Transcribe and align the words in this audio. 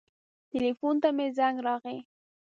ټیلیفون 0.49 0.95
ته 1.03 1.09
مې 1.15 1.27
زنګ 1.37 1.57
راغی. 1.65 1.97